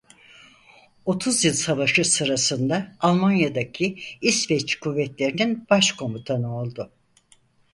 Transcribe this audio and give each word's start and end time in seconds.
Otuz 1.05 1.45
Yıl 1.45 1.53
Savaşı 1.53 2.05
sırasında 2.05 2.95
Almanya'daki 2.99 3.99
İsveç 4.21 4.79
kuvvetlerinin 4.79 5.67
baş 5.69 5.91
komutanı 5.91 6.57
oldu. 6.59 6.91